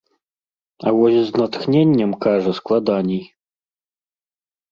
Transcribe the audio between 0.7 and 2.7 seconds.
А вось з натхненнем, кажа,